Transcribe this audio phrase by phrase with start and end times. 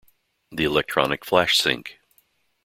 [0.51, 1.99] The electronic flash sync.